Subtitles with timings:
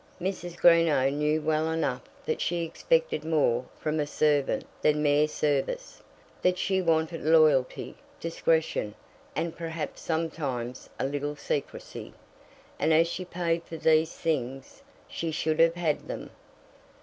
[0.19, 0.57] Mrs.
[0.57, 6.01] Greenow knew well enough that she expected more from a servant than mere service;
[6.41, 8.95] that she wanted loyalty, discretion,
[9.35, 12.15] and perhaps sometimes a little secrecy;
[12.79, 16.31] and as she paid for these things, she should have had them.